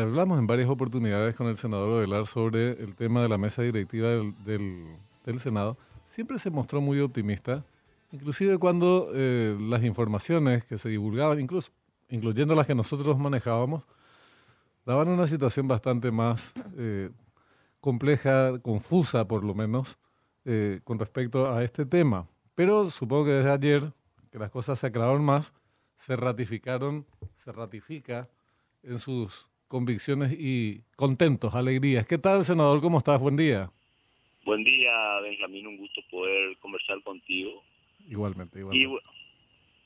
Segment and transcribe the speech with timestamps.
[0.00, 4.08] hablamos en varias oportunidades con el senador Ovelar sobre el tema de la mesa directiva
[4.08, 4.98] del,
[5.38, 5.76] Senado.
[6.08, 7.64] Siempre se mostró muy optimista,
[8.10, 11.70] inclusive cuando eh, las informaciones que se divulgaban, incluso
[12.08, 13.86] incluyendo las que nosotros manejábamos,
[14.84, 17.10] daban una situación bastante más eh,
[17.80, 19.98] compleja, confusa por lo menos,
[20.44, 22.26] eh, con respecto a este tema.
[22.54, 23.92] Pero supongo que desde ayer,
[24.30, 25.54] que las cosas se aclararon más,
[25.98, 27.06] se ratificaron,
[27.38, 28.28] se ratifica
[28.82, 32.06] en sus convicciones y contentos, alegrías.
[32.06, 32.82] ¿Qué tal, senador?
[32.82, 33.18] ¿Cómo estás?
[33.18, 33.70] Buen día.
[34.44, 35.66] Buen día, Benjamín.
[35.66, 37.64] Un gusto poder conversar contigo.
[38.06, 39.00] Igualmente, igualmente.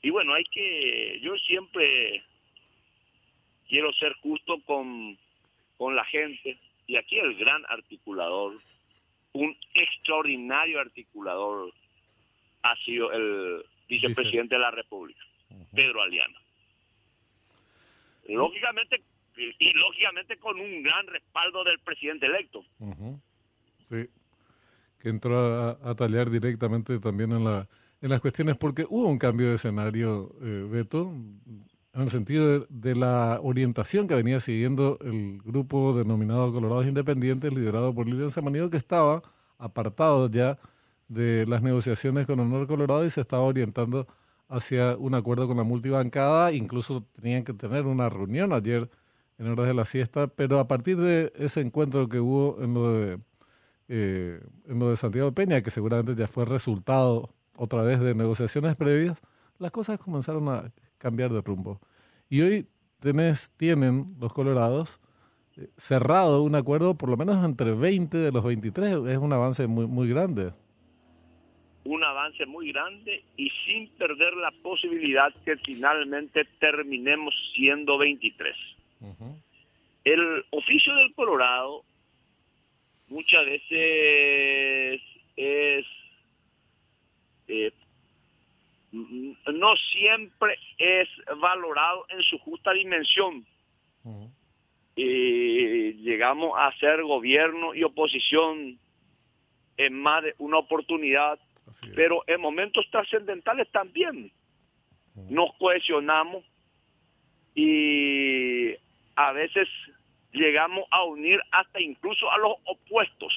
[0.01, 2.21] Y, y bueno, hay que, yo siempre
[3.69, 5.17] quiero ser justo con,
[5.77, 6.59] con la gente.
[6.85, 8.59] Y aquí el gran articulador,
[9.31, 11.71] un extraordinario articulador,
[12.61, 15.23] ha sido el vicepresidente de la República,
[15.73, 16.37] Pedro Aliana.
[18.27, 19.01] Lógicamente,
[19.37, 22.63] y lógicamente con un gran respaldo del presidente electo.
[23.83, 24.07] Sí,
[24.99, 27.67] que entró a, tallar directamente también en, la,
[28.01, 31.13] en las cuestiones, porque hubo un cambio de escenario, eh, Beto,
[31.93, 37.93] en el sentido de, la orientación que venía siguiendo el grupo denominado Colorados Independientes, liderado
[37.93, 39.23] por Lilian Samanido, que estaba
[39.57, 40.59] apartado ya
[41.07, 44.07] de las negociaciones con Honor Colorado y se estaba orientando
[44.49, 48.89] hacia un acuerdo con la multibancada, incluso tenían que tener una reunión ayer
[49.37, 52.93] en horas de la siesta, pero a partir de ese encuentro que hubo en lo
[52.93, 53.19] de,
[53.87, 58.75] eh, en lo de Santiago Peña, que seguramente ya fue resultado otra vez de negociaciones
[58.75, 59.17] previas,
[59.59, 61.79] las cosas comenzaron a cambiar de rumbo.
[62.29, 62.67] Y hoy
[62.99, 64.99] tenés, tienen los colorados
[65.57, 69.67] eh, cerrado un acuerdo por lo menos entre 20 de los 23, es un avance
[69.67, 70.51] muy, muy grande.
[71.83, 78.55] Un avance muy grande y sin perder la posibilidad que finalmente terminemos siendo 23.
[80.03, 81.83] El oficio del Colorado
[83.09, 85.01] muchas veces
[85.35, 85.85] es
[87.47, 87.71] eh,
[88.91, 91.07] no siempre es
[91.39, 93.45] valorado en su justa dimensión.
[94.95, 98.79] Y llegamos a ser gobierno y oposición
[99.77, 101.37] en más de una oportunidad,
[101.95, 104.31] pero en momentos trascendentales también.
[105.29, 106.43] Nos cohesionamos
[107.53, 108.75] y
[109.17, 109.67] a veces
[110.31, 113.33] llegamos a unir hasta incluso a los opuestos.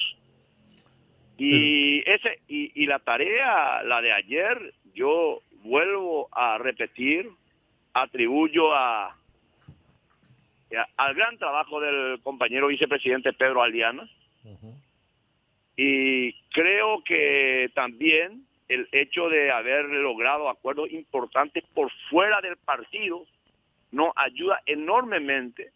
[1.37, 7.29] Y ese y, y la tarea, la de ayer, yo vuelvo a repetir,
[7.93, 9.15] atribuyo a,
[10.97, 14.07] al gran trabajo del compañero vicepresidente Pedro Aliana
[15.75, 23.25] y creo que también el hecho de haber logrado acuerdos importantes por fuera del partido
[23.91, 25.71] nos ayuda enormemente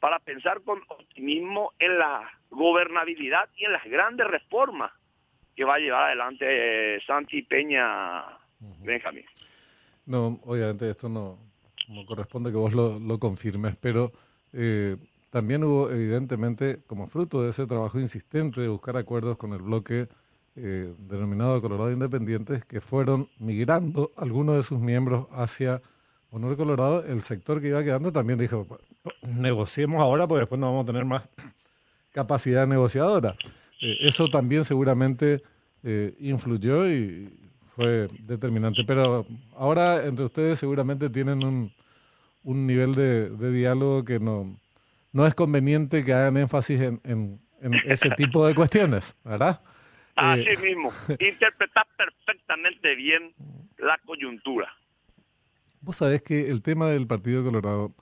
[0.00, 4.92] para pensar con optimismo en la gobernabilidad y en las grandes reformas
[5.56, 8.24] que va a llevar adelante Santi Peña
[8.82, 9.24] Benjamín.
[10.06, 11.38] No, obviamente esto no,
[11.88, 14.12] no corresponde que vos lo, lo confirmes, pero
[14.52, 14.96] eh,
[15.30, 20.08] también hubo evidentemente, como fruto de ese trabajo insistente de buscar acuerdos con el bloque
[20.56, 25.82] eh, denominado Colorado Independientes, que fueron migrando algunos de sus miembros hacia
[26.34, 28.66] Honor Colorado, el sector que iba quedando también dijo,
[29.22, 31.22] negociemos ahora porque después no vamos a tener más
[32.12, 33.36] capacidad negociadora.
[33.80, 35.42] Eh, eso también seguramente
[36.18, 37.30] influyó y,
[37.74, 38.84] fue determinante.
[38.86, 41.72] Pero ahora entre ustedes seguramente tienen un,
[42.42, 44.56] un nivel de, de, diálogo que no,
[45.12, 47.40] no es conveniente que hagan énfasis en, en,
[47.86, 49.60] ese tipo de cuestiones, ¿verdad?
[50.16, 53.32] Así eh, mismo, interpretar perfectamente bien
[53.78, 54.72] la coyuntura.
[55.84, 57.94] Vos sabés que el tema del Partido Colorado,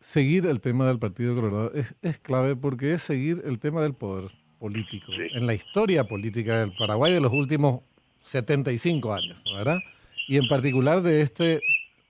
[0.00, 3.92] seguir el tema del Partido Colorado es, es clave porque es seguir el tema del
[3.92, 5.12] poder político.
[5.34, 7.82] En la historia política del Paraguay de los últimos
[8.22, 9.80] 75 años, ¿verdad?
[10.28, 11.60] Y en particular de este,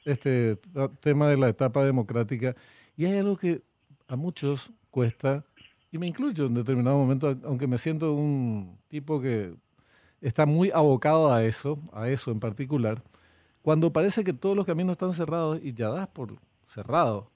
[0.05, 0.59] este
[1.01, 2.55] tema de la etapa democrática.
[2.97, 3.63] Y hay algo que
[4.07, 5.45] a muchos cuesta,
[5.91, 9.55] y me incluyo en determinado momento, aunque me siento un tipo que
[10.21, 13.03] está muy abocado a eso, a eso en particular,
[13.63, 16.35] cuando parece que todos los caminos están cerrados y ya das por
[16.67, 17.31] cerrado.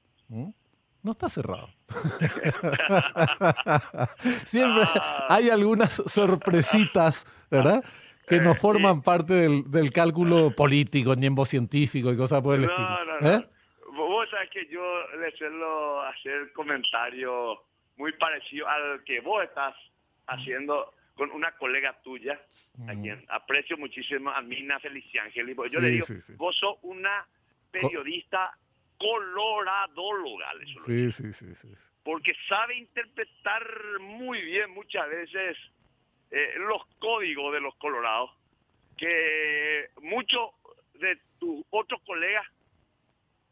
[1.03, 1.69] No está cerrado.
[4.47, 5.27] Siempre ah.
[5.29, 7.85] hay algunas sorpresitas, ¿verdad?
[8.27, 12.57] que no forman parte del, del cálculo político, ni en voz científico y cosas por
[12.57, 12.89] el estilo.
[12.89, 13.31] No, no.
[13.31, 13.47] ¿Eh?
[13.95, 14.83] Vos sabés que yo
[15.21, 17.63] le suelo hacer comentario
[17.97, 19.75] muy parecido al que vos estás
[20.27, 22.41] haciendo con una colega tuya,
[22.89, 25.55] a quien aprecio muchísimo, a Mina Feliciángel.
[25.71, 26.07] Yo le digo,
[26.37, 27.27] vos sos una
[27.71, 28.57] periodista
[28.99, 30.53] coloradóloga.
[30.87, 31.69] Sí, sí, sí, sí.
[32.03, 33.65] Porque sabe interpretar
[34.01, 35.57] muy bien muchas veces
[36.31, 38.31] eh, los códigos de los colorados
[38.97, 40.51] que muchos
[40.95, 42.47] de tus otros colegas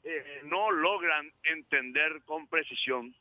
[0.05, 3.15] eh, no logran entender con precisión.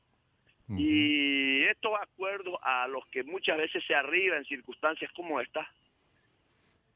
[0.78, 5.70] Y estos acuerdos a los que muchas veces se arriba en circunstancias como esta,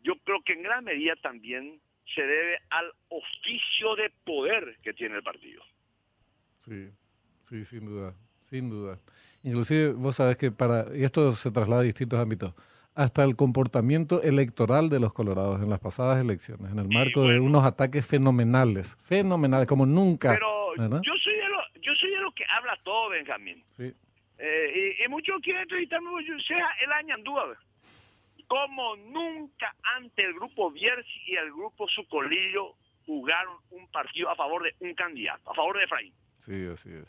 [0.04, 1.80] yo creo que en gran medida también
[2.14, 5.64] se debe al oficio de poder que tiene el partido.
[6.64, 6.90] Sí,
[7.50, 9.00] sí, sin duda, sin duda.
[9.44, 12.54] Inclusive vos sabés que para, y esto se traslada a distintos ámbitos,
[12.96, 17.40] hasta el comportamiento electoral de los colorados en las pasadas elecciones, en el marco de
[17.40, 20.34] unos ataques fenomenales, fenomenales, como nunca.
[20.34, 23.64] Pero yo soy de lo, yo soy de lo que habla todo, Benjamín.
[23.72, 23.94] Sí.
[24.38, 27.58] Eh, y, muchos quieren entrevistarme, yo sea el año duda
[28.48, 34.64] como nunca ante el grupo Bierzi y el grupo Sucolillo jugaron un partido a favor
[34.64, 36.14] de un candidato, a favor de Efraín.
[36.38, 37.08] Sí, así es.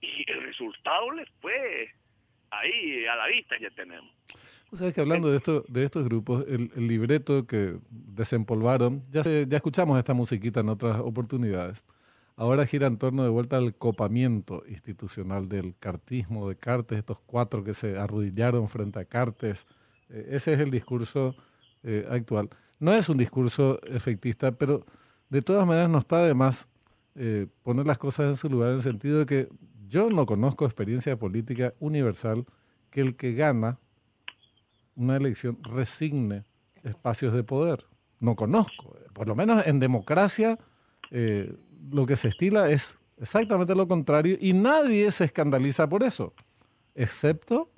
[0.00, 1.92] Y el resultado les fue
[2.50, 4.10] ahí a la vista ya tenemos.
[4.72, 9.98] Sabes que hablando de esto, de estos grupos, el, libreto que desempolvaron, ya ya escuchamos
[9.98, 11.82] esta musiquita en otras oportunidades.
[12.38, 17.64] Ahora gira en torno de vuelta al copamiento institucional del cartismo de Cartes, estos cuatro
[17.64, 19.66] que se arrodillaron frente a Cartes,
[20.08, 21.34] eh, ese es el discurso
[21.82, 22.48] eh, actual.
[22.78, 24.86] No es un discurso efectista, pero
[25.28, 26.68] de todas maneras no está de más
[27.16, 29.48] eh, poner las cosas en su lugar en el sentido de que
[29.88, 32.46] yo no conozco experiencia política universal
[32.90, 33.80] que el que gana
[34.94, 36.44] una elección resigne
[36.84, 37.84] espacios de poder.
[38.20, 38.96] No conozco.
[39.12, 40.56] Por lo menos en democracia
[41.90, 46.34] lo que se estila es exactamente lo contrario y nadie se escandaliza por eso,
[46.94, 47.70] excepto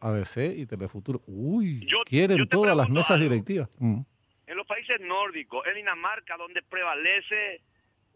[0.00, 1.22] ABC y Telefuturo.
[1.26, 3.68] Uy, quieren todas las mesas directivas.
[3.78, 4.00] Mm.
[4.46, 7.62] En los países nórdicos, en Dinamarca, donde prevalece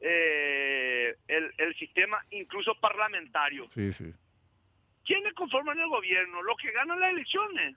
[0.01, 3.67] eh, el, el, sistema incluso parlamentario.
[3.71, 4.13] Sí, sí.
[5.05, 6.43] ¿Quiénes conforman el gobierno?
[6.43, 7.77] Los que ganan las elecciones.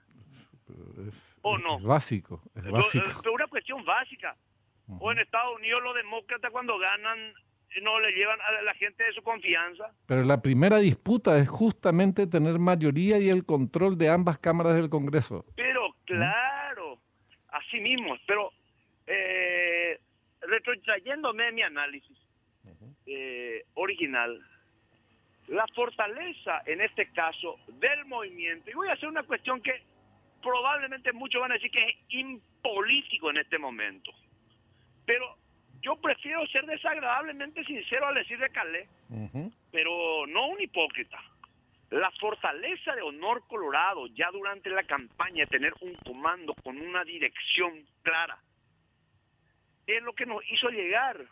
[1.42, 1.78] ¿O no?
[1.78, 3.08] Es básico, es básico.
[3.08, 4.36] Es una cuestión básica.
[4.98, 7.34] O en Estados Unidos los demócratas cuando ganan
[7.82, 9.92] no le llevan a la gente de su confianza.
[10.06, 14.90] Pero la primera disputa es justamente tener mayoría y el control de ambas cámaras del
[14.90, 15.44] Congreso.
[15.54, 16.98] Pero claro,
[17.48, 18.50] así mismo, pero
[19.06, 20.00] eh,
[20.40, 22.18] retrotrayéndome mi análisis
[23.06, 24.40] eh, original,
[25.48, 29.82] la fortaleza en este caso del movimiento, y voy a hacer una cuestión que
[30.42, 34.10] probablemente muchos van a decir que es impolítico en este momento,
[35.06, 35.36] pero
[35.82, 38.88] yo prefiero ser desagradablemente sincero al decir de Calais,
[39.70, 41.22] pero no un hipócrita.
[41.90, 47.84] La fortaleza de Honor Colorado ya durante la campaña, tener un comando con una dirección
[48.02, 48.38] clara,
[49.86, 51.26] es lo que nos hizo llegar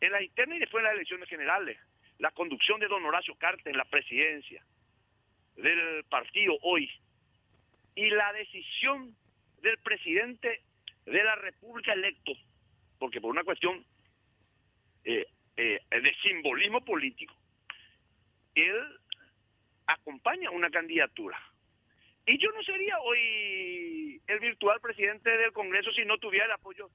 [0.00, 1.78] en la interna y después en las elecciones generales.
[2.18, 4.62] La conducción de don Horacio Cartes en la presidencia
[5.56, 6.90] del partido hoy
[7.94, 9.14] y la decisión
[9.62, 10.62] del presidente
[11.10, 12.32] de la República electo
[13.00, 13.84] porque por una cuestión
[15.04, 15.26] eh,
[15.56, 17.34] eh, de simbolismo político,
[18.54, 18.76] él
[19.86, 21.42] acompaña una candidatura.
[22.26, 26.90] Y yo no sería hoy el virtual presidente del Congreso si no tuviera el apoyo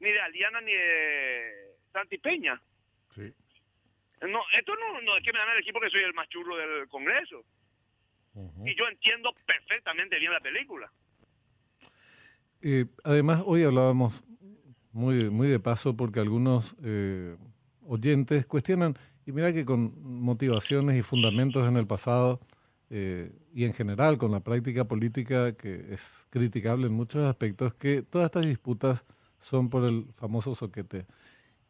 [0.00, 2.60] ni de Aliana ni de Santi Peña.
[3.10, 3.32] Sí.
[4.22, 6.56] No, esto no, no, es que me dan el equipo que soy el más churro
[6.56, 7.44] del Congreso.
[8.66, 10.90] Y yo entiendo perfectamente bien la película.
[12.66, 14.24] Eh, además, hoy hablábamos
[14.90, 17.36] muy, muy de paso porque algunos eh,
[17.86, 22.40] oyentes cuestionan, y mira que con motivaciones y fundamentos en el pasado
[22.88, 28.00] eh, y en general con la práctica política que es criticable en muchos aspectos, que
[28.00, 29.04] todas estas disputas
[29.40, 31.04] son por el famoso soquete.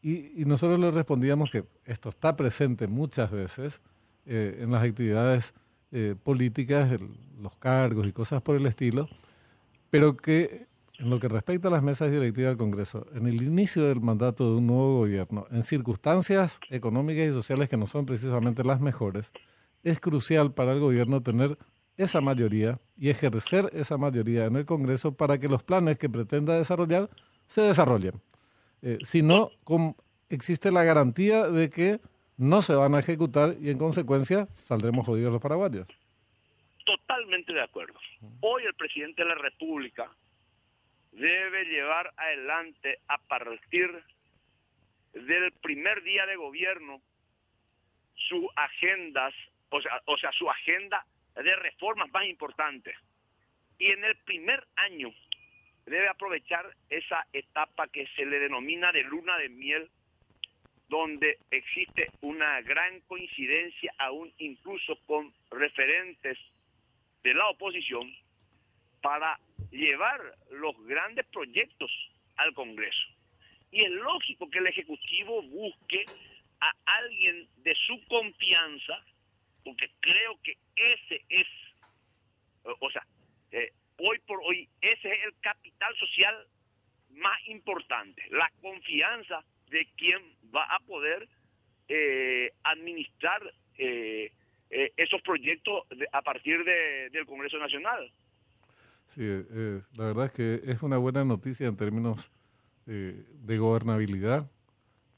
[0.01, 3.83] Y, nosotros le respondíamos que esto está presente muchas veces
[4.27, 5.55] en las actividades
[6.23, 7.01] políticas,
[7.41, 9.09] los cargos y cosas por el estilo,
[9.91, 10.67] pero que
[10.99, 14.51] en lo que respecta a las mesas directivas del Congreso, en el inicio del mandato
[14.51, 19.33] de un nuevo gobierno, en circunstancias económicas y sociales que no son precisamente las mejores,
[19.83, 21.59] es crucial para el gobierno tener
[21.97, 26.57] esa mayoría y ejercer esa mayoría en el Congreso para que los planes que pretenda
[26.57, 27.11] desarrollar
[27.49, 28.21] se desarrollen.
[28.83, 29.51] Eh, si no,
[30.29, 32.01] existe la garantía de que
[32.37, 35.87] no se van a ejecutar y en consecuencia saldremos jodidos los paraguayos.
[36.85, 37.95] Totalmente de acuerdo.
[38.41, 40.11] Hoy el presidente de la República
[41.15, 43.91] debe llevar adelante a partir
[45.13, 47.01] del primer día de gobierno
[48.29, 49.33] sus agendas,
[49.71, 51.05] o sea, o sea, su agenda
[51.35, 52.97] de reformas más importantes.
[53.79, 55.13] Y en el primer año
[55.87, 59.91] debe aprovechar esa etapa que se le denomina de luna de miel
[60.89, 66.39] donde existe una gran coincidencia aún incluso con referentes
[67.23, 68.13] de la oposición
[69.01, 69.39] para
[69.75, 71.91] llevar los grandes proyectos
[72.37, 73.09] al Congreso.
[73.71, 76.05] Y es lógico que el Ejecutivo busque
[76.61, 79.05] a alguien de su confianza,
[79.65, 81.47] porque creo que ese es,
[82.81, 83.05] o sea,
[83.51, 86.47] eh, hoy por hoy, ese es el capital social
[87.11, 90.23] más importante, la confianza de quien
[90.55, 91.29] va a poder
[91.89, 93.43] eh, administrar
[93.79, 94.31] eh,
[94.97, 98.11] esos proyectos a partir del Congreso Nacional.
[99.15, 99.23] Sí,
[99.97, 102.31] la verdad es que es una buena noticia en términos
[102.87, 104.51] de gobernabilidad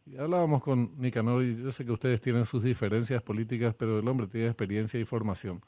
[0.07, 4.07] y hablábamos con Nicanor y yo sé que ustedes tienen sus diferencias políticas, pero el
[4.07, 5.61] hombre tiene experiencia y formación.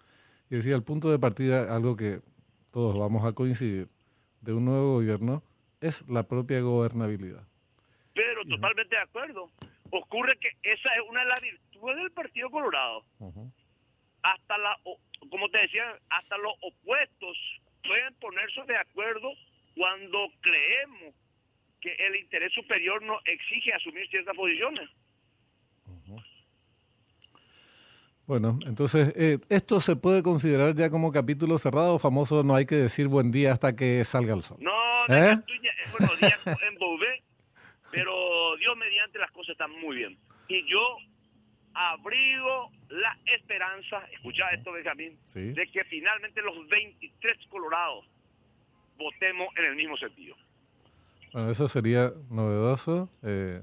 [0.49, 2.21] Y decía, el punto de partida, algo que
[2.71, 3.89] todos vamos a coincidir,
[4.41, 5.43] de un nuevo gobierno,
[5.81, 7.43] es la propia gobernabilidad.
[8.15, 9.51] Pero totalmente de acuerdo.
[9.91, 13.03] Ocurre que esa es una de las virtudes del Partido Colorado.
[14.23, 14.79] Hasta la,
[15.31, 17.37] como te decía, hasta los opuestos
[17.89, 19.33] pueden ponerse de acuerdo
[19.75, 21.15] cuando creemos
[21.81, 24.89] que el interés superior no exige asumir ciertas posiciones.
[28.27, 32.43] Bueno, entonces, eh, ¿esto se puede considerar ya como capítulo cerrado famoso?
[32.43, 34.59] No hay que decir buen día hasta que salga el sol.
[34.61, 34.71] No,
[35.09, 35.39] ¿Eh?
[35.99, 37.23] bueno, días en Bouvet,
[37.91, 40.19] pero Dios mediante las cosas están muy bien.
[40.47, 40.99] Y yo
[41.73, 48.07] abrigo la esperanza, escucha esto, Benjamín, de que finalmente los 23 colorados
[48.97, 50.37] votemos en el mismo sentido.
[51.33, 53.11] Bueno, eso sería novedoso.
[53.23, 53.63] Eh,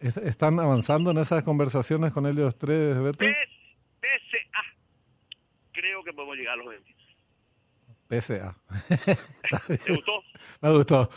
[0.00, 3.24] ¿Están avanzando en esas conversaciones con ellos tres, Beto?
[3.24, 4.60] PSA.
[5.72, 6.98] Creo que podemos llegar a los 20.
[8.08, 8.56] PSA.
[9.84, 10.22] ¿Te gustó?
[10.60, 11.10] Me gustó.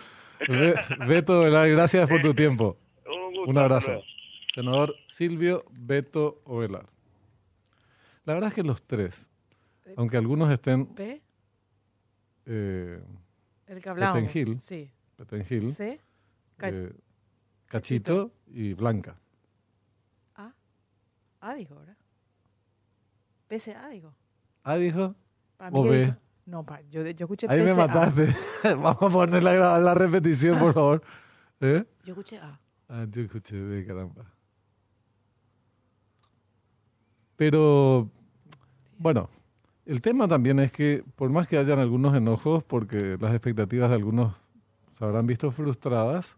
[1.08, 2.78] Beto, gracias por tu tiempo.
[3.46, 4.04] Un, abrazo.
[4.54, 6.86] Senador Silvio Beto Ovelar.
[8.26, 9.30] La verdad es que los tres,
[9.98, 10.86] aunque algunos estén...
[10.88, 11.22] ¿P?
[12.46, 13.04] Eh,
[13.68, 14.32] El que hablamos.
[14.64, 14.90] Sí.
[15.16, 16.00] Petengil, ¿Sí?
[16.60, 16.94] Eh,
[17.68, 19.16] Cachito y Blanca.
[20.36, 20.54] Ah,
[21.40, 21.98] A dijo, ¿verdad?
[23.50, 24.14] PSA dijo.
[24.64, 25.16] A dijo
[25.72, 26.16] o B.
[26.46, 28.36] No, pa, yo, yo escuché Ahí me mataste.
[28.64, 31.04] Vamos a poner la, la repetición, por favor.
[31.60, 31.86] ¿Eh?
[32.04, 32.60] Yo escuché A.
[32.90, 34.26] Ah, yo escuché B, caramba.
[37.42, 38.08] Pero,
[39.00, 39.28] bueno,
[39.88, 43.96] el tema también es que, por más que hayan algunos enojos, porque las expectativas de
[43.96, 44.36] algunos
[44.96, 46.38] se habrán visto frustradas,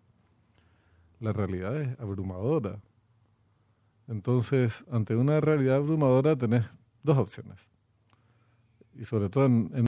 [1.19, 2.79] la realidad es abrumadora.
[4.07, 6.63] Entonces, ante una realidad abrumadora tenés
[7.03, 7.59] dos opciones.
[8.97, 9.73] Y sobre todo en